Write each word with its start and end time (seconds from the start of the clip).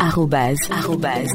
Arrobase, 0.00 0.58
arrobase. 0.70 1.30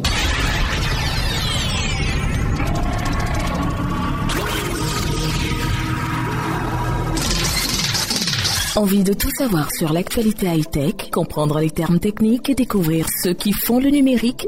Envie 8.75 9.04
de 9.04 9.13
tout 9.13 9.29
savoir 9.38 9.70
sur 9.71 9.94
l'actualité 9.94 10.47
high-tech, 10.47 11.12
comprendre 11.12 11.59
les 11.59 11.70
termes 11.70 11.99
techniques 11.99 12.49
et 12.49 12.55
découvrir 12.55 13.05
ceux 13.21 13.33
qui 13.33 13.54
font 13.54 13.80
le 13.80 13.90
numérique? 13.90 14.48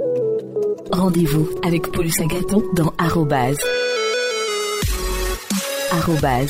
Rendez-vous 0.92 1.48
avec 1.64 1.92
Paulus 1.92 2.20
Agaton 2.20 2.64
dans 2.74 2.92
Arrobase. 2.98 3.58
Arrobase. 5.92 6.50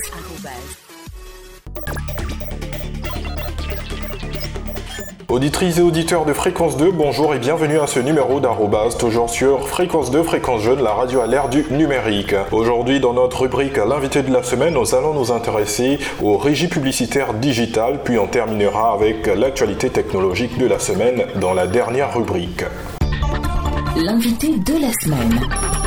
Auditrices 5.36 5.80
et 5.80 5.82
auditeurs 5.82 6.24
de 6.24 6.32
Fréquence 6.32 6.78
2, 6.78 6.92
bonjour 6.92 7.36
et 7.36 7.40
bienvenue 7.40 7.78
à 7.78 7.88
ce 7.88 8.00
numéro 8.00 8.40
d'Arrobase, 8.40 8.98
toujours 8.98 9.30
sur 9.30 9.68
Fréquence 9.68 10.10
2, 10.10 10.24
Fréquence 10.24 10.62
Jeune, 10.62 10.82
la 10.82 10.94
radio 10.94 11.20
à 11.20 11.28
l'ère 11.28 11.50
du 11.50 11.66
numérique. 11.72 12.34
Aujourd'hui, 12.54 13.02
dans 13.02 13.12
notre 13.12 13.42
rubrique 13.42 13.76
L'invité 13.76 14.24
de 14.24 14.32
la 14.32 14.44
semaine, 14.44 14.76
nous 14.76 14.96
allons 14.96 15.14
nous 15.14 15.34
intéresser 15.34 16.00
aux 16.24 16.38
régies 16.38 16.70
publicitaires 16.70 17.34
digitales, 17.34 18.00
puis 18.02 18.18
on 18.18 18.28
terminera 18.28 18.94
avec 18.94 19.28
l'actualité 19.28 19.90
technologique 19.90 20.58
de 20.58 20.68
la 20.68 20.80
semaine 20.80 21.26
dans 21.42 21.54
la 21.54 21.68
dernière 21.68 22.14
rubrique. 22.14 22.64
L'invité 23.98 24.58
de 24.58 24.80
la 24.80 24.94
semaine. 25.04 25.85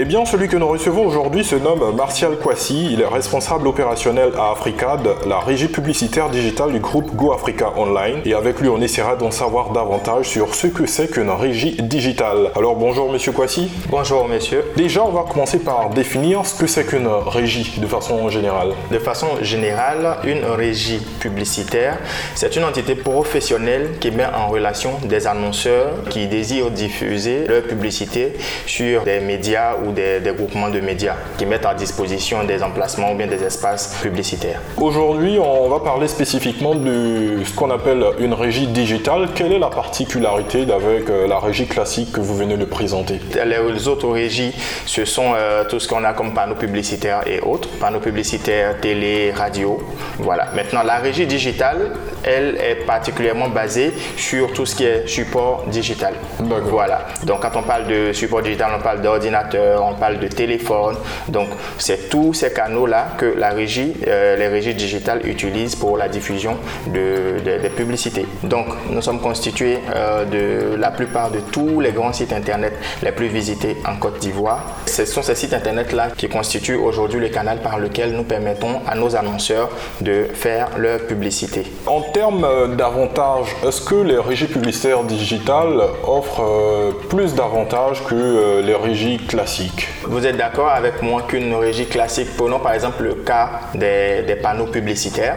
Eh 0.00 0.04
bien, 0.04 0.24
celui 0.24 0.46
que 0.46 0.56
nous 0.56 0.68
recevons 0.68 1.04
aujourd'hui 1.04 1.42
se 1.42 1.56
nomme 1.56 1.92
Martial 1.96 2.36
Kwasi. 2.36 2.90
Il 2.92 3.00
est 3.00 3.06
responsable 3.06 3.66
opérationnel 3.66 4.30
à 4.38 4.52
Africad, 4.52 5.00
la 5.26 5.40
régie 5.40 5.66
publicitaire 5.66 6.30
digitale 6.30 6.70
du 6.70 6.78
groupe 6.78 7.16
Go 7.16 7.32
Africa 7.32 7.72
Online. 7.76 8.20
Et 8.24 8.32
avec 8.32 8.60
lui, 8.60 8.68
on 8.68 8.80
essaiera 8.80 9.16
d'en 9.16 9.32
savoir 9.32 9.72
davantage 9.72 10.26
sur 10.26 10.54
ce 10.54 10.68
que 10.68 10.86
c'est 10.86 11.10
qu'une 11.10 11.30
régie 11.30 11.82
digitale. 11.82 12.52
Alors, 12.54 12.76
bonjour, 12.76 13.10
monsieur 13.10 13.32
Kwasi. 13.32 13.72
Bonjour, 13.88 14.28
monsieur. 14.28 14.62
Déjà, 14.76 15.02
on 15.02 15.10
va 15.10 15.24
commencer 15.28 15.58
par 15.58 15.90
définir 15.90 16.46
ce 16.46 16.54
que 16.54 16.68
c'est 16.68 16.86
qu'une 16.86 17.08
régie 17.08 17.80
de 17.80 17.86
façon 17.88 18.28
générale. 18.28 18.74
De 18.92 19.00
façon 19.00 19.26
générale, 19.42 20.18
une 20.22 20.44
régie 20.44 21.00
publicitaire, 21.18 21.98
c'est 22.36 22.54
une 22.54 22.62
entité 22.62 22.94
professionnelle 22.94 23.96
qui 23.98 24.12
met 24.12 24.26
en 24.26 24.46
relation 24.46 24.92
des 25.02 25.26
annonceurs 25.26 26.04
qui 26.08 26.28
désirent 26.28 26.70
diffuser 26.70 27.48
leur 27.48 27.64
publicité 27.64 28.34
sur 28.64 29.02
des 29.02 29.18
médias 29.18 29.74
ou 29.84 29.87
des, 29.92 30.20
groupements 30.36 30.68
de 30.68 30.80
médias 30.80 31.16
qui 31.36 31.46
mettent 31.46 31.66
à 31.66 31.74
disposition 31.74 32.44
des 32.44 32.62
emplacements 32.62 33.12
ou 33.12 33.16
bien 33.16 33.26
des 33.26 33.42
espaces 33.42 33.98
publicitaires. 34.02 34.60
Aujourd'hui, 34.76 35.38
on 35.38 35.68
va 35.68 35.80
parler 35.80 36.08
spécifiquement 36.08 36.74
de 36.74 37.42
ce 37.44 37.54
qu'on 37.54 37.70
appelle 37.70 38.04
une 38.18 38.34
régie 38.34 38.66
digitale. 38.66 39.28
Quelle 39.34 39.52
est 39.52 39.58
la 39.58 39.70
particularité 39.70 40.66
avec 40.72 41.08
euh, 41.08 41.26
la 41.26 41.38
régie 41.38 41.66
classique 41.66 42.12
que 42.12 42.20
vous 42.20 42.36
venez 42.36 42.56
de 42.56 42.64
présenter? 42.64 43.20
Les 43.46 43.88
autres 43.88 44.08
régies, 44.08 44.52
ce 44.86 45.04
sont 45.04 45.32
euh, 45.34 45.64
tout 45.68 45.80
ce 45.80 45.88
qu'on 45.88 46.04
a 46.04 46.12
comme 46.12 46.34
panneaux 46.34 46.54
publicitaires 46.54 47.22
et 47.26 47.40
autres, 47.40 47.68
panneaux 47.80 48.00
publicitaires, 48.00 48.80
télé, 48.80 49.32
radio. 49.32 49.78
Voilà. 50.18 50.48
Maintenant, 50.54 50.82
la 50.82 50.96
régie 50.96 51.26
digitale, 51.26 51.92
elle 52.28 52.56
est 52.56 52.84
particulièrement 52.86 53.48
basée 53.48 53.92
sur 54.16 54.52
tout 54.52 54.66
ce 54.66 54.74
qui 54.74 54.84
est 54.84 55.06
support 55.08 55.64
digital. 55.68 56.14
Voilà. 56.38 57.06
Donc, 57.24 57.40
quand 57.40 57.56
on 57.56 57.62
parle 57.62 57.86
de 57.86 58.12
support 58.12 58.42
digital, 58.42 58.70
on 58.78 58.82
parle 58.82 59.00
d'ordinateur, 59.00 59.84
on 59.84 59.94
parle 59.94 60.18
de 60.18 60.28
téléphone. 60.28 60.96
Donc, 61.28 61.48
c'est 61.78 62.08
tous 62.10 62.34
ces 62.34 62.52
canaux-là 62.52 63.08
que 63.16 63.26
la 63.26 63.50
régie, 63.50 63.94
euh, 64.06 64.36
les 64.36 64.48
régies 64.48 64.74
digitales 64.74 65.26
utilisent 65.26 65.76
pour 65.76 65.96
la 65.96 66.08
diffusion 66.08 66.56
de, 66.86 67.40
des 67.44 67.70
publicités. 67.70 68.26
Donc, 68.42 68.66
nous 68.90 69.02
sommes 69.02 69.20
constitués 69.20 69.78
euh, 69.94 70.24
de 70.24 70.76
la 70.76 70.90
plupart 70.90 71.30
de 71.30 71.40
tous 71.40 71.80
les 71.80 71.92
grands 71.92 72.12
sites 72.12 72.32
Internet 72.32 72.74
les 73.02 73.12
plus 73.12 73.28
visités 73.28 73.76
en 73.86 73.96
Côte 73.96 74.18
d'Ivoire. 74.18 74.76
Ce 74.86 75.04
sont 75.04 75.22
ces 75.22 75.34
sites 75.34 75.54
Internet-là 75.54 76.08
qui 76.16 76.28
constituent 76.28 76.76
aujourd'hui 76.76 77.20
le 77.20 77.28
canal 77.28 77.60
par 77.60 77.78
lequel 77.78 78.12
nous 78.12 78.24
permettons 78.24 78.80
à 78.86 78.94
nos 78.94 79.16
annonceurs 79.16 79.70
de 80.00 80.26
faire 80.34 80.68
leur 80.76 81.00
publicité. 81.06 81.64
En 81.86 82.00
termes 82.18 82.44
euh, 82.44 82.66
d'avantages, 82.74 83.54
est-ce 83.64 83.80
que 83.80 83.94
les 83.94 84.18
régies 84.18 84.48
publicitaires 84.48 85.04
digitales 85.04 85.80
offrent 86.04 86.92
plus 87.08 87.32
d'avantages 87.32 88.04
que 88.04 88.60
les 88.60 88.74
régies 88.74 89.18
classiques? 89.18 89.86
Vous 90.02 90.26
êtes 90.26 90.36
d'accord 90.36 90.70
avec 90.70 91.00
moi 91.00 91.22
qu'une 91.28 91.54
régie 91.54 91.86
classique, 91.86 92.28
prenons 92.36 92.58
par 92.58 92.72
exemple 92.72 93.04
le 93.04 93.14
cas 93.14 93.50
des, 93.74 94.36
panneaux 94.42 94.66
publicitaires. 94.66 95.36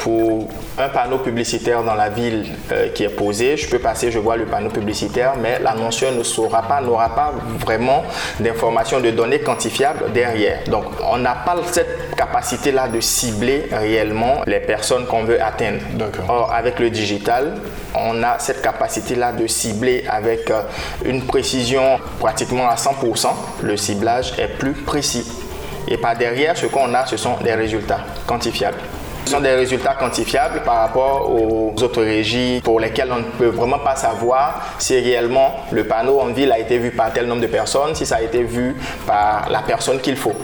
Pour 0.00 0.48
un 0.78 0.88
panneau 0.88 1.18
publicitaire 1.18 1.84
dans 1.84 1.94
la 1.94 2.08
ville 2.08 2.46
euh, 2.72 2.88
qui 2.88 3.04
est 3.04 3.08
posé, 3.08 3.56
je 3.56 3.68
peux 3.68 3.78
passer, 3.78 4.10
je 4.10 4.18
vois 4.18 4.36
le 4.36 4.46
panneau 4.46 4.70
publicitaire, 4.70 5.34
mais 5.40 5.60
l'annonceur 5.60 6.12
ne 6.12 6.24
saura 6.24 6.62
pas, 6.62 6.80
n'aura 6.80 7.10
pas 7.14 7.34
vraiment 7.64 8.02
d'informations, 8.40 9.00
de 9.00 9.10
données 9.10 9.40
quantifiables 9.40 10.12
derrière. 10.12 10.64
Donc, 10.68 10.86
on 11.08 11.18
n'a 11.18 11.34
pas 11.34 11.56
cette 11.70 12.16
capacité-là 12.16 12.88
de 12.88 13.00
cibler 13.00 13.68
réellement 13.70 14.42
les 14.46 14.60
personnes 14.60 15.06
qu'on 15.06 15.24
veut 15.24 15.40
atteindre. 15.40 15.80
Or, 16.28 16.52
avec 16.52 16.78
le 16.78 16.90
digital, 16.90 17.54
on 17.94 18.22
a 18.22 18.38
cette 18.38 18.62
capacité-là 18.62 19.32
de 19.32 19.46
cibler 19.46 20.04
avec 20.08 20.50
euh, 20.50 20.62
une 21.04 21.22
précision 21.22 21.98
pratiquement 22.18 22.68
à 22.68 22.74
100%. 22.74 23.28
Le 23.62 23.76
ciblage 23.76 24.32
est 24.38 24.58
plus 24.58 24.72
précis. 24.72 25.26
Et 25.88 25.96
par 25.96 26.16
derrière, 26.16 26.56
ce 26.56 26.66
qu'on 26.66 26.92
a, 26.94 27.06
ce 27.06 27.16
sont 27.16 27.36
des 27.42 27.54
résultats 27.54 28.00
quantifiables. 28.26 28.78
Ce 29.24 29.32
sont 29.32 29.40
des 29.40 29.54
résultats 29.54 29.94
quantifiables 29.94 30.62
par 30.62 30.76
rapport 30.76 31.28
aux 31.28 31.74
autres 31.82 32.02
régies 32.02 32.60
pour 32.62 32.78
lesquelles 32.78 33.10
on 33.10 33.18
ne 33.18 33.24
peut 33.24 33.46
vraiment 33.46 33.80
pas 33.80 33.96
savoir 33.96 34.74
si 34.78 34.98
réellement 35.00 35.64
le 35.72 35.82
panneau 35.82 36.20
en 36.20 36.26
ville 36.26 36.52
a 36.52 36.60
été 36.60 36.78
vu 36.78 36.92
par 36.92 37.12
tel 37.12 37.26
nombre 37.26 37.42
de 37.42 37.48
personnes, 37.48 37.94
si 37.96 38.06
ça 38.06 38.16
a 38.16 38.22
été 38.22 38.44
vu 38.44 38.76
par 39.04 39.48
la 39.50 39.62
personne 39.62 40.00
qu'il 40.00 40.16
faut. 40.16 40.34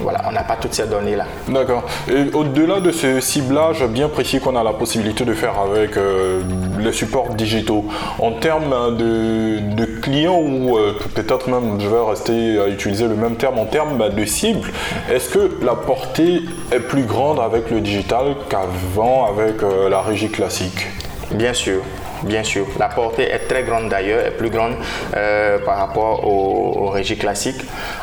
Voilà, 0.00 0.22
on 0.28 0.32
n'a 0.32 0.44
pas 0.44 0.56
toutes 0.56 0.74
ces 0.74 0.86
données-là. 0.86 1.26
D'accord. 1.48 1.84
Et 2.08 2.34
au-delà 2.34 2.80
de 2.80 2.92
ce 2.92 3.20
ciblage 3.20 3.84
bien 3.86 4.08
précis 4.08 4.40
qu'on 4.40 4.56
a 4.56 4.62
la 4.62 4.72
possibilité 4.72 5.24
de 5.24 5.34
faire 5.34 5.58
avec 5.58 5.96
euh, 5.96 6.40
les 6.78 6.92
supports 6.92 7.34
digitaux, 7.34 7.84
en 8.18 8.32
termes 8.32 8.96
de, 8.96 9.84
clients 10.00 10.38
ou 10.38 10.76
euh, 10.76 10.96
peut-être 11.14 11.48
même, 11.50 11.80
je 11.80 11.88
vais 11.88 12.00
rester 12.08 12.60
à 12.60 12.68
utiliser 12.68 13.08
le 13.08 13.16
même 13.16 13.36
terme, 13.36 13.58
en 13.58 13.64
termes 13.64 13.98
de 14.08 14.24
cible, 14.24 14.68
est-ce 15.10 15.30
que 15.30 15.64
la 15.64 15.74
portée 15.74 16.42
est 16.70 16.80
plus 16.80 17.04
grande 17.04 17.40
avec 17.40 17.70
le 17.70 17.80
digital 17.80 18.36
qu'avant 18.48 19.26
avec 19.26 19.62
euh, 19.62 19.88
la 19.88 20.00
régie 20.00 20.30
classique? 20.30 20.86
Bien 21.32 21.52
sûr. 21.52 21.82
Bien 22.22 22.42
sûr, 22.42 22.66
la 22.78 22.88
portée 22.88 23.30
est 23.30 23.46
très 23.48 23.62
grande 23.62 23.88
d'ailleurs, 23.88 24.26
est 24.26 24.36
plus 24.36 24.50
grande 24.50 24.74
euh, 25.16 25.58
par 25.58 25.78
rapport 25.78 26.26
aux, 26.26 26.88
régies 26.88 27.18
classiques, 27.18 27.60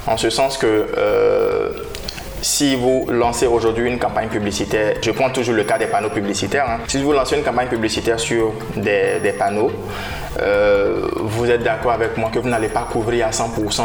en 0.07 0.15
ce 0.15 0.29
sens 0.29 0.57
que 0.57 0.87
euh, 0.97 1.71
si 2.45 2.75
vous 2.75 3.07
lancez 3.09 3.47
aujourd'hui 3.47 3.89
une 3.89 3.97
campagne 3.97 4.29
publicitaire, 4.29 4.97
je 5.01 5.09
prends 5.09 5.31
toujours 5.31 5.55
le 5.55 5.63
cas 5.63 5.79
des 5.79 5.87
panneaux 5.87 6.11
publicitaires, 6.11 6.69
hein. 6.69 6.79
si 6.87 7.01
vous 7.01 7.11
lancez 7.11 7.35
une 7.35 7.43
campagne 7.43 7.67
publicitaire 7.67 8.19
sur 8.19 8.53
des, 8.75 9.33
panneaux, 9.35 9.71
euh, 10.39 11.07
vous 11.15 11.49
êtes 11.49 11.63
d'accord 11.63 11.93
avec 11.93 12.15
moi 12.17 12.29
que 12.31 12.37
vous 12.37 12.47
n'allez 12.47 12.67
pas 12.67 12.87
couvrir 12.91 13.25
à 13.25 13.31
100% 13.31 13.81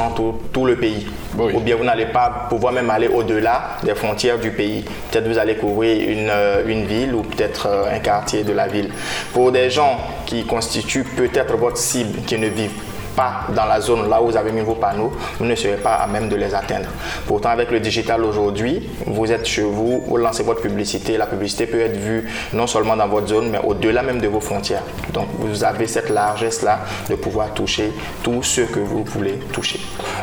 tout, 0.52 0.66
le 0.66 0.76
pays. 0.76 1.06
Ou 1.38 1.60
bien 1.60 1.74
vous 1.74 1.84
n'allez 1.84 2.06
pas 2.06 2.48
pouvoir 2.50 2.74
même 2.74 2.90
aller 2.90 3.08
au-delà 3.08 3.78
des 3.82 3.94
frontières 3.94 4.38
du 4.38 4.50
pays. 4.50 4.84
Peut-être 5.10 5.26
vous 5.26 5.38
allez 5.38 5.54
couvrir 5.54 6.10
une, 6.10 6.28
euh, 6.28 6.62
une 6.66 6.84
ville 6.84 7.14
ou 7.14 7.22
peut-être 7.22 7.66
euh, 7.66 7.96
un 7.96 8.00
quartier 8.00 8.42
de 8.42 8.52
la 8.52 8.68
ville. 8.68 8.90
Pour 9.32 9.52
des 9.52 9.70
gens 9.70 9.96
qui 10.26 10.44
constituent 10.44 11.04
peut-être 11.04 11.56
votre 11.56 11.78
cible, 11.78 12.20
qui 12.26 12.36
ne 12.36 12.48
vivent 12.48 12.89
pas 13.16 13.46
dans 13.54 13.64
la 13.64 13.80
zone 13.80 14.08
là 14.08 14.22
où 14.22 14.26
vous 14.26 14.36
avez 14.36 14.52
mis 14.52 14.60
vos 14.60 14.74
panneaux, 14.74 15.12
vous 15.38 15.44
ne 15.44 15.54
serez 15.54 15.76
pas 15.76 15.94
à 15.94 16.06
même 16.06 16.28
de 16.28 16.36
les 16.36 16.54
atteindre. 16.54 16.88
Pourtant, 17.26 17.50
avec 17.50 17.70
le 17.70 17.80
digital 17.80 18.24
aujourd'hui, 18.24 18.88
vous 19.06 19.30
êtes 19.30 19.46
chez 19.46 19.62
vous, 19.62 20.02
vous 20.06 20.16
lancez 20.16 20.42
votre 20.42 20.60
publicité. 20.60 21.16
La 21.16 21.26
publicité 21.26 21.66
peut 21.66 21.80
être 21.80 21.96
vue 21.96 22.30
non 22.52 22.66
seulement 22.66 22.96
dans 22.96 23.08
votre 23.08 23.28
zone, 23.28 23.50
mais 23.50 23.60
au-delà 23.62 24.02
même 24.02 24.20
de 24.20 24.28
vos 24.28 24.40
frontières. 24.40 24.82
Donc, 25.12 25.26
vous 25.38 25.64
avez 25.64 25.86
cette 25.86 26.10
largesse-là 26.10 26.80
de 27.08 27.14
pouvoir 27.14 27.52
toucher 27.54 27.92
tout 28.22 28.42
ce 28.42 28.62
que 28.62 28.80
vous 28.80 29.04
voulez 29.04 29.38
toucher. 29.52 29.80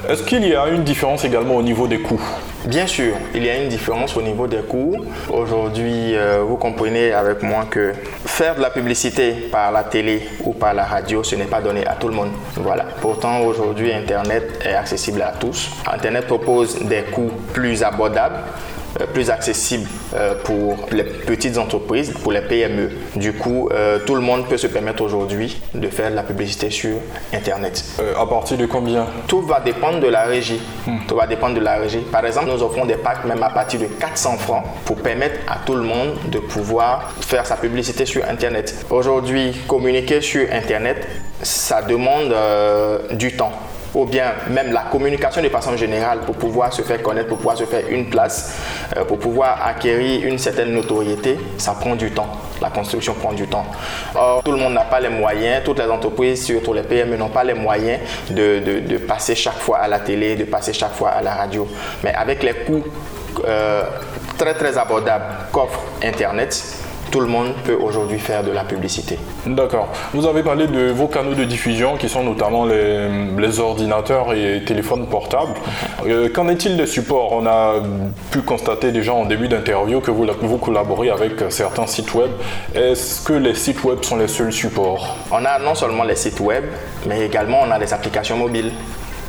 Est-ce 0.08 0.24
qu'il 0.24 0.46
y 0.48 0.56
a 0.56 0.68
une 0.68 0.84
différence 0.84 1.26
également 1.26 1.56
au 1.56 1.64
niveau 1.64 1.88
des 1.88 2.00
coûts? 2.00 2.22
Bien 2.68 2.86
sûr, 2.86 3.16
il 3.34 3.46
y 3.46 3.50
a 3.50 3.56
une 3.64 3.70
différence 3.70 4.18
au 4.18 4.22
niveau 4.22 4.46
des 4.46 4.58
coûts. 4.58 4.98
Aujourd'hui, 5.30 6.14
euh, 6.18 6.44
vous 6.46 6.58
comprenez 6.58 7.14
avec 7.14 7.42
moi 7.42 7.64
que 7.70 7.94
faire 8.26 8.56
de 8.56 8.62
la 8.62 8.70
publicité 8.70 9.48
par 9.50 9.72
la 9.72 9.84
télé 9.84 10.28
ou 10.44 10.52
par 10.52 10.74
la 10.74 10.84
radio, 10.84 11.24
ce 11.24 11.38
n'est 11.38 11.46
pas 11.46 11.62
donné 11.62 11.88
à 11.88 11.94
tout 11.94 12.10
le 12.10 12.14
monde. 12.14 12.32
Voilà. 12.58 12.84
Pourtant, 13.00 13.40
aujourd'hui, 13.40 13.94
Internet 13.94 14.60
est 14.66 14.74
accessible 14.74 15.22
à 15.22 15.32
tous. 15.40 15.72
Internet 15.90 16.28
propose 16.28 16.84
des 16.84 17.04
coûts 17.04 17.32
plus 17.54 17.84
abordables 17.84 18.40
plus 19.14 19.30
accessible 19.30 19.88
pour 20.44 20.88
les 20.92 21.04
petites 21.04 21.58
entreprises, 21.58 22.12
pour 22.24 22.32
les 22.32 22.42
PME. 22.42 22.90
Du 23.16 23.34
coup, 23.34 23.70
tout 24.06 24.16
le 24.16 24.22
monde 24.22 24.48
peut 24.48 24.58
se 24.58 24.68
permettre 24.68 25.04
aujourd'hui 25.04 25.62
de 25.74 25.88
faire 25.90 26.10
de 26.10 26.16
la 26.16 26.24
publicité 26.24 26.70
sur 26.70 26.98
Internet. 27.34 27.84
à 28.20 28.26
partir 28.26 28.58
de 28.58 28.66
combien? 28.66 29.08
Tout 29.28 29.42
va 29.42 29.60
dépendre 29.60 30.00
de 30.00 30.08
la 30.08 30.24
régie. 30.24 30.62
Hmm. 30.86 31.00
Tout 31.08 31.16
va 31.16 31.28
dépendre 31.28 31.56
de 31.56 31.60
la 31.60 31.76
régie. 31.76 32.00
Par 32.12 32.26
exemple, 32.26 32.48
nous 32.50 32.64
offrons 32.64 32.86
des 32.86 32.96
packs 32.96 33.26
même 33.26 33.44
à 33.44 33.50
partir 33.50 33.80
de 33.80 33.86
400 33.86 34.38
francs 34.38 34.64
pour 34.86 34.98
permettre 34.98 35.40
à 35.48 35.60
tout 35.66 35.76
le 35.76 35.84
monde 35.84 36.18
de 36.32 36.40
pouvoir 36.40 37.12
faire 37.22 37.46
sa 37.46 37.56
publicité 37.56 38.06
sur 38.06 38.24
Internet. 38.28 38.86
Aujourd'hui, 38.90 39.56
communiquer 39.68 40.22
sur 40.22 40.48
Internet, 40.52 41.08
ça 41.42 41.82
demande 41.82 42.34
du 43.12 43.36
temps 43.36 43.52
ou 43.94 44.06
bien 44.06 44.34
même 44.50 44.72
la 44.72 44.82
communication 44.92 45.42
de 45.42 45.50
façon 45.50 45.76
générale 45.78 46.20
pour 46.26 46.36
pouvoir 46.36 46.74
se 46.74 46.82
faire 46.82 47.02
connaître, 47.02 47.28
pour 47.28 47.38
pouvoir 47.38 47.58
se 47.58 47.66
faire 47.66 47.84
une 47.90 48.10
place, 48.10 48.56
euh, 48.96 49.04
pour 49.04 49.20
pouvoir 49.20 49.66
acquérir 49.66 50.26
une 50.26 50.38
certaine 50.38 50.72
notoriété, 50.72 51.38
ça 51.58 51.74
prend 51.80 51.96
du 51.96 52.12
temps. 52.12 52.28
La 52.62 52.70
construction 52.70 53.14
prend 53.14 53.34
du 53.34 53.48
temps. 53.48 53.66
Or, 54.16 54.42
tout 54.44 54.52
le 54.52 54.58
monde 54.58 54.74
n'a 54.74 54.82
pas 54.84 55.00
les 55.00 55.10
moyens, 55.10 55.64
toutes 55.64 55.80
les 55.80 55.86
entreprises, 55.86 56.46
surtout 56.46 56.74
les 56.74 56.84
PME, 56.84 57.18
n'ont 57.18 57.30
pas 57.30 57.44
les 57.44 57.54
moyens 57.54 58.00
de, 58.30 58.98
passer 59.08 59.36
chaque 59.36 59.60
fois 59.60 59.80
à 59.80 59.88
la 59.88 60.00
télé, 60.00 60.36
de 60.36 60.46
passer 60.46 60.74
chaque 60.74 60.94
fois 60.94 61.10
à 61.10 61.22
la 61.22 61.34
radio. 61.34 61.68
Mais 62.04 62.14
avec 62.14 62.44
les 62.44 62.54
coûts 62.54 62.84
euh, 63.46 63.84
très 64.38 64.54
très 64.56 64.78
abordables 64.78 65.26
qu'offre 65.52 65.80
Internet, 66.04 66.64
tout 67.12 67.20
le 67.20 67.28
monde 67.28 67.54
peut 67.64 67.78
aujourd'hui 67.80 68.20
faire 68.20 68.44
de 68.44 68.52
la 68.52 68.64
publicité. 68.64 69.18
D'accord. 69.46 69.90
Vous 70.14 70.26
avez 70.26 70.44
parlé 70.44 70.68
de 70.68 70.92
vos 70.92 71.08
canaux 71.08 71.34
de 71.34 71.44
diffusion 71.44 71.98
qui 71.98 72.10
sont 72.10 72.24
notamment 72.24 72.66
les, 72.66 73.60
ordinateurs 73.60 74.34
et 74.34 74.64
téléphones 74.66 75.08
portables. 75.08 75.54
Euh, 76.06 76.30
qu'en 76.30 76.48
est-il 76.50 76.78
des 76.78 76.86
supports? 76.86 77.32
On 77.32 77.46
a 77.46 77.76
pu 78.30 78.42
constater 78.42 78.92
déjà 78.92 79.14
en 79.14 79.26
début 79.26 79.48
d'interview 79.48 80.00
que 80.02 80.12
vous, 80.12 80.28
vous 80.42 80.58
collaborez 80.58 81.10
avec 81.10 81.34
certains 81.50 81.88
sites 81.88 82.14
web. 82.14 82.30
Est-ce 82.76 83.26
que 83.26 83.34
les 83.34 83.56
sites 83.56 83.84
web 83.84 84.04
sont 84.04 84.18
les 84.18 84.28
seuls 84.28 84.52
supports? 84.52 85.16
On 85.32 85.44
a 85.46 85.60
non 85.60 85.76
seulement 85.76 86.04
les 86.04 86.16
sites 86.16 86.40
web, 86.40 86.66
mais 87.08 87.26
également 87.26 87.60
on 87.66 87.72
a 87.72 87.80
les 87.80 87.94
applications 87.94 88.38
mobiles 88.38 88.72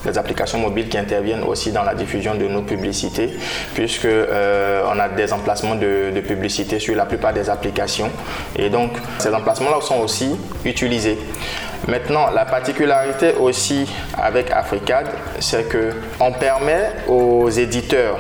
les 0.05 0.19
applications 0.19 0.59
mobiles 0.59 0.89
qui 0.89 0.99
interviennent 0.99 1.43
aussi 1.43 1.73
dans 1.73 1.83
la 1.83 1.95
diffusion 1.95 2.35
de 2.35 2.47
nos 2.47 2.63
publicités, 2.63 3.31
puisque 3.75 4.05
euh, 4.05 4.83
on 4.93 4.99
a 4.99 5.09
des 5.09 5.33
emplacements 5.33 5.75
de, 5.75 6.13
publicité 6.27 6.79
sur 6.79 6.97
la 6.97 7.07
plupart 7.07 7.33
des 7.33 7.49
applications. 7.49 8.11
Et 8.57 8.71
donc, 8.71 8.91
ces 9.19 9.33
emplacements-là 9.33 9.81
sont 9.81 10.01
aussi 10.01 10.37
utilisés. 10.65 11.17
Maintenant, 11.87 12.31
la 12.35 12.45
particularité 12.45 13.35
aussi 13.41 13.89
avec 14.17 14.51
Africad, 14.51 15.07
c'est 15.39 15.69
que 15.69 15.93
on 16.21 16.33
permet 16.33 16.91
aux 17.09 17.49
éditeurs 17.49 18.19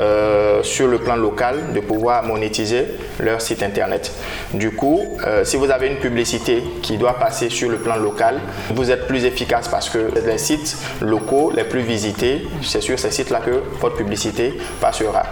euh, 0.00 0.62
sur 0.62 0.88
le 0.88 0.98
plan 0.98 1.16
local 1.16 1.72
de 1.74 1.80
pouvoir 1.80 2.22
monétiser 2.24 2.86
leur 3.20 3.40
site 3.40 3.62
internet. 3.62 4.12
Du 4.54 4.70
coup, 4.70 5.18
euh, 5.26 5.44
si 5.44 5.56
vous 5.56 5.70
avez 5.70 5.88
une 5.88 5.96
publicité 5.96 6.62
qui 6.82 6.96
doit 6.96 7.18
passer 7.18 7.50
sur 7.50 7.68
le 7.68 7.78
plan 7.78 7.96
local, 7.96 8.40
vous 8.74 8.90
êtes 8.90 9.06
plus 9.06 9.24
efficace 9.24 9.68
parce 9.68 9.90
que 9.90 10.10
les 10.26 10.38
sites 10.38 10.76
locaux 11.00 11.52
les 11.54 11.64
plus 11.64 11.82
visités, 11.82 12.46
c'est 12.62 12.80
sur 12.80 12.98
ces 12.98 13.10
sites-là 13.10 13.40
que 13.40 13.62
votre 13.80 13.96
publicité 13.96 14.54
passera. 14.80 15.22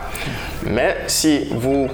Mais 0.69 0.97
si 1.07 1.47
vous 1.51 1.89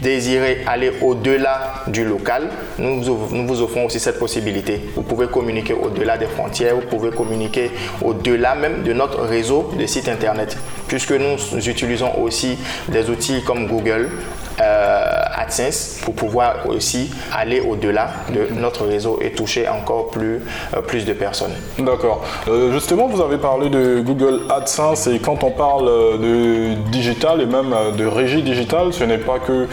désirez 0.00 0.62
aller 0.66 0.92
au-delà 1.02 1.82
du 1.88 2.04
local, 2.04 2.48
nous 2.78 3.02
vous, 3.02 3.62
offrons 3.62 3.86
aussi 3.86 3.98
cette 3.98 4.18
possibilité. 4.18 4.80
Vous 4.94 5.02
pouvez 5.02 5.26
communiquer 5.26 5.74
au-delà 5.74 6.16
des 6.16 6.26
frontières, 6.26 6.76
vous 6.76 6.86
pouvez 6.86 7.10
communiquer 7.10 7.70
au-delà 8.00 8.54
même 8.54 8.82
de 8.84 8.92
notre 8.92 9.22
réseau 9.22 9.72
de 9.76 9.86
sites 9.86 10.08
internet, 10.08 10.56
puisque 10.86 11.12
nous 11.12 11.36
utilisons 11.66 12.20
aussi 12.22 12.58
des 12.88 13.10
outils 13.10 13.42
comme 13.44 13.66
Google, 13.66 14.08
AdSense 14.58 16.00
pour 16.04 16.14
pouvoir 16.14 16.66
aussi 16.68 17.10
aller 17.32 17.60
au-delà 17.60 18.08
de 18.32 18.54
notre 18.54 18.86
réseau 18.86 19.18
et 19.22 19.30
toucher 19.30 19.68
encore 19.68 20.10
plus, 20.10 20.40
euh, 20.76 20.80
plus 20.80 21.04
de 21.04 21.12
personnes. 21.12 21.52
D'accord. 21.78 22.22
Euh, 22.48 22.72
justement, 22.72 23.06
vous 23.06 23.20
avez 23.20 23.38
parlé 23.38 23.68
de 23.70 24.00
Google 24.00 24.40
AdSense 24.50 25.06
et 25.06 25.18
quand 25.18 25.44
on 25.44 25.50
parle 25.50 25.86
de 26.20 26.74
digital 26.90 27.40
et 27.40 27.46
même 27.46 27.74
de 27.96 28.06
régie 28.06 28.42
digitale, 28.42 28.92
ce 28.92 29.04
n'est 29.04 29.18
pas 29.18 29.38
que 29.38 29.66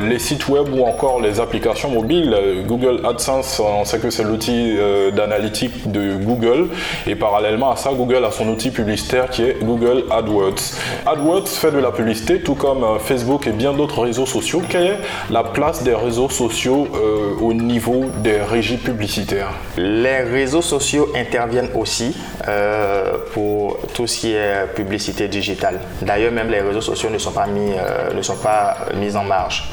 les 0.00 0.18
sites 0.18 0.48
web 0.48 0.68
ou 0.72 0.84
encore 0.84 1.20
les 1.20 1.40
applications 1.40 1.90
mobiles. 1.90 2.36
Google 2.66 3.00
AdSense, 3.06 3.60
on 3.60 3.84
sait 3.84 3.98
que 3.98 4.10
c'est 4.10 4.24
l'outil 4.24 4.76
d'analytique 5.14 5.90
de 5.90 6.16
Google 6.16 6.68
et 7.06 7.14
parallèlement 7.14 7.70
à 7.70 7.76
ça, 7.76 7.90
Google 7.92 8.24
a 8.24 8.30
son 8.30 8.48
outil 8.48 8.70
publicitaire 8.70 9.28
qui 9.30 9.42
est 9.42 9.58
Google 9.62 10.04
AdWords. 10.10 10.74
AdWords 11.06 11.48
fait 11.48 11.70
de 11.70 11.78
la 11.78 11.90
publicité 11.90 12.40
tout 12.40 12.54
comme 12.54 12.84
Facebook 13.00 13.46
et 13.46 13.52
bien 13.52 13.72
d'autres 13.72 14.02
réseaux 14.02 14.13
sociaux. 14.24 14.62
Quelle 14.68 14.86
est 14.86 14.98
la 15.30 15.42
place 15.42 15.82
des 15.82 15.94
réseaux 15.94 16.28
sociaux 16.28 16.86
euh, 16.94 17.34
au 17.40 17.52
niveau 17.52 18.06
des 18.22 18.40
régies 18.40 18.76
publicitaires? 18.76 19.50
Les 19.76 20.20
réseaux 20.20 20.62
sociaux 20.62 21.08
interviennent 21.16 21.70
aussi 21.74 22.16
euh, 22.46 23.14
pour 23.32 23.78
tout 23.94 24.06
ce 24.06 24.18
qui 24.18 24.32
est 24.32 24.66
publicité 24.76 25.26
digitale. 25.26 25.80
D'ailleurs, 26.02 26.32
même 26.32 26.50
les 26.50 26.60
réseaux 26.60 26.80
sociaux 26.80 27.10
ne 27.10 27.18
sont 27.18 27.32
pas 27.32 27.46
mis, 27.46 27.72
euh, 27.72 28.14
ne 28.14 28.22
sont 28.22 28.36
pas 28.36 28.76
mis 28.94 29.16
en 29.16 29.24
marge. 29.24 29.72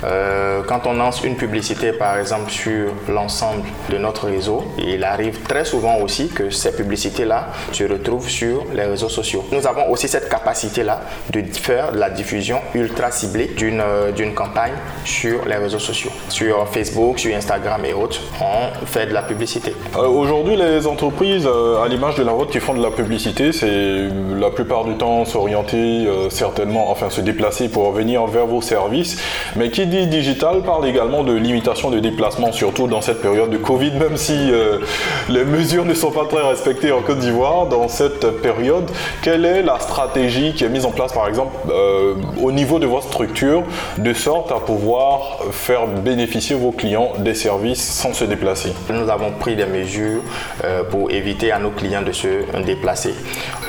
quand 0.67 0.87
on 0.87 0.93
lance 0.93 1.23
une 1.23 1.35
publicité, 1.35 1.91
par 1.93 2.17
exemple, 2.17 2.49
sur 2.49 2.91
l'ensemble 3.07 3.63
de 3.89 3.97
notre 3.97 4.25
réseau, 4.27 4.63
il 4.79 5.03
arrive 5.03 5.41
très 5.43 5.65
souvent 5.65 5.97
aussi 5.99 6.29
que 6.29 6.49
ces 6.49 6.71
publicités-là 6.75 7.49
se 7.71 7.83
retrouvent 7.83 8.29
sur 8.29 8.65
les 8.73 8.85
réseaux 8.85 9.09
sociaux. 9.09 9.45
Nous 9.51 9.67
avons 9.67 9.89
aussi 9.91 10.07
cette 10.07 10.29
capacité-là 10.29 11.01
de 11.31 11.41
faire 11.53 11.91
la 11.91 12.09
diffusion 12.09 12.59
ultra 12.73 13.11
ciblée 13.11 13.51
d'une 13.57 14.30
campagne 14.33 14.73
sur 15.05 15.45
les 15.45 15.55
réseaux 15.55 15.79
sociaux. 15.79 16.10
Sur 16.31 16.65
Facebook, 16.69 17.19
sur 17.19 17.35
Instagram 17.35 17.83
et 17.83 17.93
autres, 17.93 18.21
on 18.39 18.85
fait 18.85 19.05
de 19.05 19.13
la 19.13 19.21
publicité. 19.21 19.75
Euh, 19.97 20.07
aujourd'hui, 20.07 20.55
les 20.55 20.87
entreprises, 20.87 21.45
euh, 21.45 21.83
à 21.83 21.89
l'image 21.89 22.15
de 22.15 22.23
la 22.23 22.31
vôtre, 22.31 22.51
qui 22.51 22.61
font 22.61 22.73
de 22.73 22.81
la 22.81 22.89
publicité, 22.89 23.51
c'est 23.51 24.07
la 24.39 24.49
plupart 24.49 24.85
du 24.85 24.93
temps 24.93 25.25
s'orienter 25.25 26.07
euh, 26.07 26.29
certainement, 26.29 26.89
enfin 26.89 27.09
se 27.09 27.19
déplacer 27.19 27.67
pour 27.67 27.91
venir 27.91 28.25
vers 28.27 28.47
vos 28.47 28.61
services. 28.61 29.21
Mais 29.57 29.71
qui 29.71 29.85
dit 29.87 30.07
digital 30.07 30.61
parle 30.61 30.87
également 30.87 31.23
de 31.23 31.33
limitation 31.33 31.91
de 31.91 31.99
déplacement, 31.99 32.53
surtout 32.53 32.87
dans 32.87 33.01
cette 33.01 33.21
période 33.21 33.49
de 33.49 33.57
Covid, 33.57 33.91
même 33.91 34.15
si 34.15 34.51
les 35.29 35.43
mesures 35.43 35.83
ne 35.83 35.93
sont 35.93 36.11
pas 36.11 36.25
très 36.25 36.47
respectées 36.47 36.93
en 36.93 37.01
Côte 37.01 37.19
d'Ivoire 37.19 37.65
dans 37.65 37.89
cette 37.89 38.41
période. 38.41 38.89
Quelle 39.21 39.43
est 39.43 39.63
la 39.63 39.79
stratégie 39.79 40.53
qui 40.53 40.63
est 40.63 40.69
mise 40.69 40.85
en 40.85 40.91
place, 40.91 41.11
par 41.11 41.27
exemple, 41.27 41.51
au 42.41 42.51
niveau 42.53 42.79
de 42.79 42.85
votre 42.85 43.07
structure, 43.07 43.63
de 43.97 44.13
sorte 44.13 44.51
à 44.51 44.59
pouvoir 44.59 45.39
faire 45.51 45.87
bénéficier 45.87 46.20
vos 46.55 46.71
clients 46.71 47.13
des 47.17 47.33
services 47.33 47.81
sans 47.81 48.13
se 48.13 48.25
déplacer 48.25 48.73
Nous 48.89 49.09
avons 49.09 49.31
pris 49.31 49.55
des 49.55 49.65
mesures 49.65 50.21
euh, 50.63 50.83
pour 50.83 51.11
éviter 51.11 51.51
à 51.51 51.59
nos 51.59 51.71
clients 51.71 52.01
de 52.01 52.11
se 52.11 52.27
déplacer. 52.65 53.13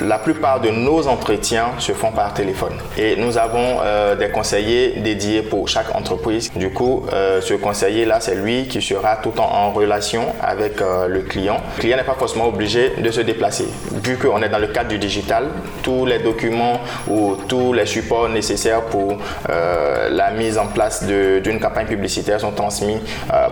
La 0.00 0.18
plupart 0.18 0.60
de 0.60 0.70
nos 0.70 1.06
entretiens 1.08 1.68
se 1.78 1.92
font 1.92 2.12
par 2.12 2.34
téléphone 2.34 2.74
et 2.98 3.16
nous 3.16 3.38
avons 3.38 3.78
euh, 3.82 4.16
des 4.16 4.28
conseillers 4.30 5.00
dédiés 5.00 5.42
pour 5.42 5.68
chaque 5.68 5.94
entreprise. 5.94 6.50
Du 6.54 6.70
coup, 6.70 7.04
euh, 7.12 7.40
ce 7.40 7.54
conseiller-là, 7.54 8.20
c'est 8.20 8.34
lui 8.34 8.66
qui 8.66 8.82
sera 8.82 9.16
tout 9.16 9.30
le 9.30 9.36
temps 9.36 9.52
en 9.52 9.70
relation 9.72 10.24
avec 10.42 10.80
le 10.80 11.20
client. 11.20 11.60
Le 11.76 11.80
client 11.80 11.96
n'est 11.96 12.04
pas 12.04 12.14
forcément 12.14 12.48
obligé 12.48 12.92
de 12.98 13.10
se 13.10 13.20
déplacer. 13.20 13.66
Vu 14.04 14.16
qu'on 14.16 14.42
est 14.42 14.48
dans 14.48 14.58
le 14.58 14.68
cadre 14.68 14.88
du 14.88 14.98
digital, 14.98 15.46
tous 15.82 16.04
les 16.06 16.18
documents 16.18 16.80
ou 17.08 17.36
tous 17.48 17.72
les 17.72 17.86
supports 17.86 18.28
nécessaires 18.28 18.82
pour 18.82 19.16
la 19.48 20.30
mise 20.32 20.58
en 20.58 20.66
place 20.66 21.04
d'une 21.04 21.60
campagne 21.60 21.86
publicitaire 21.86 22.40
transmis 22.50 22.96
euh, 23.32 23.48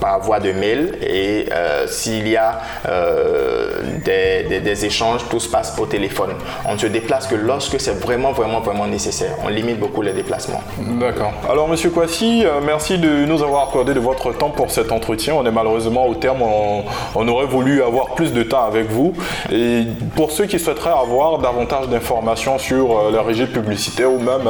par, 0.00 0.20
voie 0.20 0.40
de 0.40 0.52
mail 0.52 0.94
et 1.02 1.46
euh, 1.52 1.86
s'il 1.86 2.28
y 2.28 2.36
a 2.36 2.60
euh, 2.88 3.82
des, 4.04 4.84
échanges, 4.84 5.22
tout 5.28 5.40
se 5.40 5.48
passe 5.48 5.76
au 5.78 5.86
téléphone. 5.86 6.30
On 6.66 6.74
ne 6.74 6.78
se 6.78 6.86
déplace 6.86 7.26
que 7.26 7.34
lorsque 7.34 7.80
c'est 7.80 7.98
vraiment, 7.98 8.32
vraiment, 8.32 8.60
vraiment 8.60 8.86
nécessaire. 8.86 9.36
On 9.44 9.48
limite 9.48 9.78
beaucoup 9.78 10.02
les 10.02 10.12
déplacements. 10.12 10.60
D'accord. 10.78 11.32
Alors, 11.48 11.68
Monsieur 11.68 11.90
Kwasi, 11.90 12.44
merci 12.64 12.98
de 12.98 13.24
nous 13.24 13.42
avoir 13.42 13.68
accordé 13.68 13.94
de 13.94 14.00
votre 14.00 14.32
temps 14.32 14.50
pour 14.50 14.70
cet 14.70 14.92
entretien. 14.92 15.34
On 15.34 15.44
est 15.46 15.50
malheureusement 15.50 16.06
au 16.06 16.14
terme. 16.14 16.42
On, 16.42 17.28
aurait 17.28 17.46
voulu 17.46 17.82
avoir 17.82 18.14
plus 18.14 18.32
de 18.32 18.42
temps 18.42 18.64
avec 18.64 18.90
vous. 18.90 19.12
Et 19.50 19.82
pour 20.14 20.30
ceux 20.30 20.46
qui 20.46 20.58
souhaiteraient 20.58 20.90
avoir 20.90 21.38
davantage 21.38 21.88
d'informations 21.88 22.58
sur 22.58 23.10
la 23.10 23.22
régie 23.22 23.46
publicitaire 23.46 24.12
ou 24.12 24.18
même 24.18 24.48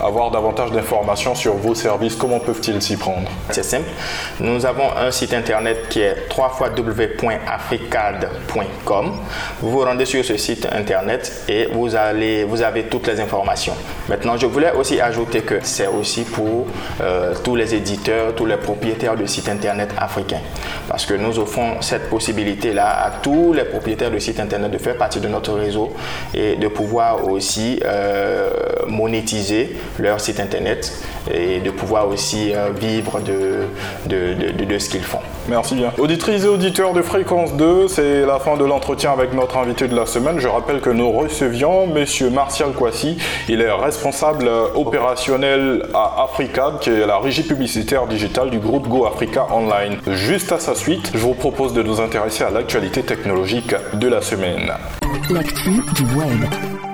avoir 0.00 0.30
davantage 0.30 0.70
d'informations 0.70 0.86
informations 0.86 1.34
sur 1.34 1.54
vos 1.54 1.74
services, 1.74 2.16
comment 2.16 2.38
peuvent-ils 2.38 2.80
s'y 2.80 2.96
prendre? 2.96 3.15
C'est 3.50 3.64
simple. 3.64 3.88
Nous 4.40 4.66
avons 4.66 4.96
un 4.96 5.10
site 5.10 5.34
internet 5.34 5.88
qui 5.88 6.00
est 6.00 6.28
www.africad.com. 6.36 9.12
Vous 9.60 9.70
vous 9.70 9.80
rendez 9.80 10.04
sur 10.04 10.24
ce 10.24 10.36
site 10.36 10.68
internet 10.72 11.44
et 11.48 11.68
vous, 11.72 11.94
allez, 11.94 12.44
vous 12.44 12.62
avez 12.62 12.84
toutes 12.84 13.06
les 13.06 13.20
informations. 13.20 13.74
Maintenant, 14.08 14.36
je 14.36 14.46
voulais 14.46 14.72
aussi 14.72 15.00
ajouter 15.00 15.42
que 15.42 15.60
c'est 15.62 15.86
aussi 15.86 16.24
pour 16.24 16.66
euh, 17.00 17.34
tous 17.42 17.56
les 17.56 17.74
éditeurs, 17.74 18.34
tous 18.34 18.46
les 18.46 18.56
propriétaires 18.56 19.16
de 19.16 19.26
sites 19.26 19.48
internet 19.48 19.90
africains. 19.96 20.40
Parce 20.88 21.06
que 21.06 21.14
nous 21.14 21.38
offrons 21.38 21.80
cette 21.80 22.08
possibilité-là 22.08 23.06
à 23.06 23.10
tous 23.22 23.52
les 23.52 23.64
propriétaires 23.64 24.10
de 24.10 24.18
sites 24.18 24.40
internet 24.40 24.70
de 24.70 24.78
faire 24.78 24.96
partie 24.96 25.20
de 25.20 25.28
notre 25.28 25.52
réseau 25.54 25.92
et 26.34 26.56
de 26.56 26.68
pouvoir 26.68 27.28
aussi 27.28 27.80
euh, 27.84 28.50
monétiser 28.86 29.76
leur 29.98 30.20
site 30.20 30.40
internet 30.40 30.92
et 31.32 31.60
de 31.60 31.70
pouvoir 31.70 32.08
aussi 32.08 32.52
euh, 32.54 32.70
vivre 32.78 33.05
de, 33.20 33.66
de, 34.06 34.64
de, 34.64 34.78
ce 34.78 34.90
qu'ils 34.90 35.02
font. 35.02 35.20
Merci 35.48 35.74
bien. 35.74 35.92
Auditrices 35.98 36.44
et 36.44 36.48
auditeurs 36.48 36.92
de 36.92 37.02
Fréquence 37.02 37.54
2, 37.54 37.88
c'est 37.88 38.26
la 38.26 38.38
fin 38.38 38.56
de 38.56 38.64
l'entretien 38.64 39.12
avec 39.12 39.32
notre 39.32 39.56
invité 39.56 39.88
de 39.88 39.96
la 39.96 40.06
semaine. 40.06 40.38
Je 40.38 40.48
rappelle 40.48 40.80
que 40.80 40.90
nous 40.90 41.10
recevions 41.10 41.84
M. 41.94 42.04
Martial 42.32 42.72
Kwasi. 42.72 43.18
Il 43.48 43.60
est 43.60 43.70
responsable 43.70 44.48
opérationnel 44.74 45.86
à 45.94 46.24
Africad, 46.24 46.78
qui 46.80 46.90
est 46.90 47.06
la 47.06 47.18
régie 47.18 47.42
publicitaire 47.42 48.06
digitale 48.06 48.50
du 48.50 48.58
groupe 48.58 48.88
Go 48.88 49.06
Africa 49.06 49.46
Online. 49.52 49.98
Juste 50.08 50.52
à 50.52 50.58
sa 50.58 50.74
suite, 50.74 51.10
je 51.14 51.18
vous 51.18 51.34
propose 51.34 51.72
de 51.72 51.82
nous 51.82 52.00
intéresser 52.00 52.44
à 52.44 52.50
l'actualité 52.50 53.02
technologique 53.02 53.74
de 53.94 54.08
la 54.08 54.20
semaine. 54.20 54.72
L'actu 55.30 55.70
du 55.94 56.02
web. 56.16 56.85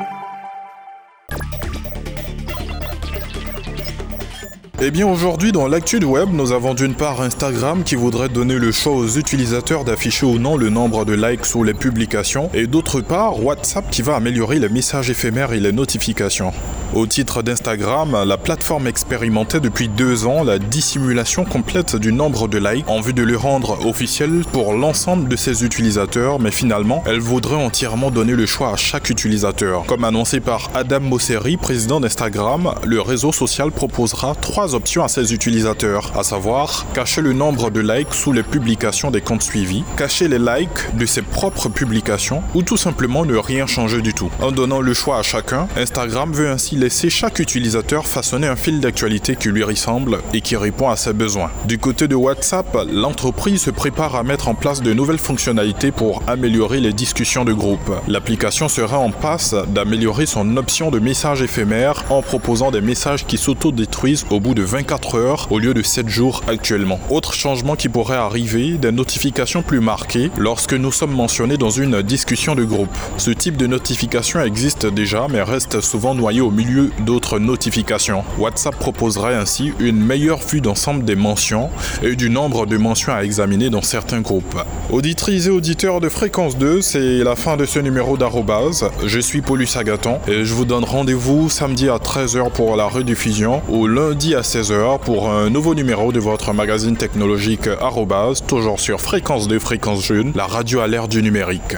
Eh 4.85 4.91
bien 4.91 5.07
aujourd'hui 5.07 5.53
dans 5.53 5.69
l'actu 5.69 6.01
de 6.01 6.07
web, 6.07 6.31
nous 6.33 6.51
avons 6.51 6.75
d'une 6.75 6.97
part 6.97 7.23
Instagram 7.23 7.85
qui 7.85 7.95
voudrait 7.95 8.29
donner 8.29 8.59
le 8.59 8.73
choix 8.73 8.95
aux 8.95 9.07
utilisateurs 9.07 9.85
d'afficher 9.85 10.27
ou 10.27 10.41
non 10.41 10.57
le 10.57 10.71
nombre 10.71 11.05
de 11.05 11.13
likes 11.13 11.47
sous 11.47 11.63
les 11.63 11.73
publications 11.73 12.51
et 12.53 12.67
d'autre 12.67 13.01
part 13.01 13.45
WhatsApp 13.45 13.89
qui 13.93 14.03
va 14.03 14.17
améliorer 14.17 14.59
les 14.59 14.69
messages 14.69 15.09
éphémères 15.09 15.53
et 15.53 15.61
les 15.61 15.71
notifications. 15.71 16.53
Au 16.95 17.07
titre 17.07 17.43
d'Instagram, 17.43 18.25
la 18.27 18.37
plateforme 18.37 18.87
expérimentait 18.87 19.61
depuis 19.61 19.89
deux 19.89 20.27
ans 20.27 20.45
la 20.45 20.59
dissimulation 20.59 21.47
complète 21.47 21.97
du 21.97 22.13
nombre 22.13 22.49
de 22.49 22.59
likes 22.59 22.85
en 22.87 23.01
vue 23.01 23.15
de 23.15 23.23
le 23.23 23.37
rendre 23.37 23.87
officiel 23.87 24.43
pour 24.53 24.75
l'ensemble 24.75 25.27
de 25.27 25.37
ses 25.37 25.65
utilisateurs, 25.65 26.39
mais 26.39 26.51
finalement, 26.51 27.03
elle 27.07 27.21
voudrait 27.21 27.55
entièrement 27.55 28.11
donner 28.11 28.35
le 28.35 28.45
choix 28.45 28.73
à 28.73 28.77
chaque 28.77 29.09
utilisateur. 29.09 29.85
Comme 29.87 30.05
annoncé 30.05 30.41
par 30.41 30.71
Adam 30.75 31.01
Mosseri, 31.01 31.57
président 31.57 31.99
d'Instagram, 31.99 32.75
le 32.85 33.01
réseau 33.01 33.33
social 33.33 33.71
proposera 33.71 34.35
trois 34.35 34.72
options 34.75 35.05
à 35.05 35.09
ses 35.09 35.33
utilisateurs, 35.33 36.13
à 36.17 36.23
savoir 36.23 36.87
cacher 36.95 37.21
le 37.21 37.33
nombre 37.33 37.71
de 37.71 37.81
likes 37.81 38.15
sous 38.15 38.33
les 38.33 38.43
publications 38.43 39.11
des 39.11 39.21
comptes 39.21 39.43
suivis, 39.43 39.85
cacher 39.97 40.29
les 40.29 40.39
likes 40.39 40.97
de 40.97 41.07
ses 41.07 41.23
propres 41.23 41.69
publications 41.69 42.43
ou 42.55 42.63
tout 42.63 42.77
simplement 42.77 43.25
ne 43.25 43.37
rien 43.37 43.67
changer 43.67 44.03
du 44.03 44.15
tout. 44.15 44.31
En 44.41 44.53
donnant 44.53 44.81
le 44.81 44.95
choix 44.95 45.19
à 45.19 45.23
chacun, 45.23 45.69
Instagram 45.77 46.33
veut 46.33 46.51
ainsi 46.51 46.77
laisser 46.77 47.11
chaque 47.11 47.39
utilisateur 47.39 48.07
façonner 48.07 48.47
un 48.47 48.57
fil 48.57 48.81
d'actualité 48.81 49.37
qui 49.37 49.49
lui 49.49 49.65
ressemble 49.65 50.19
et 50.33 50.41
qui 50.41 50.57
répond 50.57 50.89
à 50.89 50.97
ses 50.97 51.13
besoins. 51.13 51.51
Du 51.67 51.79
côté 51.79 52.09
de 52.09 52.15
WhatsApp, 52.15 52.77
l'entreprise 52.91 53.63
se 53.63 53.71
prépare 53.71 54.17
à 54.17 54.23
mettre 54.23 54.49
en 54.49 54.55
place 54.55 54.83
de 54.83 54.93
nouvelles 54.93 55.19
fonctionnalités 55.19 55.93
pour 55.93 56.23
améliorer 56.27 56.81
les 56.81 56.93
discussions 56.93 57.45
de 57.45 57.53
groupe. 57.53 57.91
L'application 58.09 58.69
sera 58.69 58.99
en 58.99 59.11
passe 59.11 59.55
d'améliorer 59.69 60.27
son 60.27 60.57
option 60.57 60.91
de 60.91 60.99
messages 60.99 61.43
éphémères 61.43 62.05
en 62.11 62.23
proposant 62.23 62.71
des 62.71 62.81
messages 62.81 63.27
qui 63.27 63.39
s'auto-détruisent 63.39 64.27
au 64.31 64.41
bout 64.41 64.55
de 64.55 64.62
24 64.65 65.19
heures 65.19 65.49
au 65.51 65.59
lieu 65.59 65.75
de 65.75 65.83
7 65.83 66.09
jours 66.09 66.43
actuellement. 66.47 67.01
Autre 67.11 67.35
changement 67.35 67.77
qui 67.77 67.89
pourrait 67.89 68.17
arriver, 68.17 68.79
des 68.79 68.93
notifications 68.93 69.63
plus 69.63 69.81
marquées 69.81 70.31
lorsque 70.39 70.75
nous 70.75 70.93
sommes 70.93 71.15
mentionnés 71.15 71.57
dans 71.57 71.71
une 71.71 72.03
discussion 72.03 72.55
de 72.55 72.65
groupe. 72.65 72.97
Ce 73.19 73.31
type 73.31 73.57
de 73.57 73.67
notification 73.67 74.41
existe 74.41 74.87
déjà 74.87 75.27
mais 75.31 75.43
reste 75.43 75.81
souvent 75.81 76.15
noyé 76.15 76.41
au 76.41 76.51
milieu 76.51 76.91
d'autres 77.01 77.39
notifications. 77.39 78.25
WhatsApp 78.39 78.77
proposerait 78.77 79.35
ainsi 79.35 79.73
une 79.79 80.03
meilleure 80.05 80.41
vue 80.41 80.61
d'ensemble 80.61 81.05
des 81.05 81.17
mentions 81.17 81.71
et 82.03 82.17
du 82.17 82.31
nombre 82.31 82.67
de 82.67 82.77
mentions 82.77 83.13
à 83.13 83.25
examiner 83.25 83.71
dans 83.71 83.83
certains 83.83 84.21
groupes. 84.21 84.59
Auditrices 84.91 85.47
et 85.47 85.51
auditeurs 85.51 86.01
de 86.01 86.09
Fréquence 86.09 86.57
2, 86.57 86.81
c'est 86.81 87.19
la 87.25 87.37
fin 87.37 87.57
de 87.57 87.65
ce 87.65 87.79
numéro 87.79 88.17
d'Arrobase. 88.17 88.91
Je 89.05 89.21
suis 89.21 89.41
Paulus 89.41 89.69
Agaton 89.77 90.19
et 90.29 90.45
je 90.45 90.55
vous 90.55 90.65
donne 90.65 90.85
rendez-vous 90.85 91.49
samedi 91.49 91.89
à 91.89 91.97
13h 91.97 92.51
pour 92.51 92.77
la 92.77 92.87
rediffusion 92.87 93.63
ou 93.69 93.87
lundi 93.87 94.35
à 94.43 94.45
16h 94.45 94.99
pour 94.99 95.31
un 95.31 95.51
nouveau 95.51 95.73
numéro 95.73 96.11
de 96.11 96.19
votre 96.19 96.53
magazine 96.53 96.97
technologique 96.97 97.69
Arrobase, 97.81 98.43
toujours 98.45 98.81
sur 98.81 99.01
Fréquence 99.01 99.47
2, 99.47 99.61
Fréquence 99.61 100.05
Jeune, 100.05 100.33
la 100.35 100.47
radio 100.47 100.81
à 100.81 100.89
l'ère 100.89 101.07
du 101.07 101.23
numérique. 101.23 101.77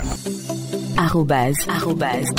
Arrobase. 0.96 1.56
Arrobase. 1.68 2.30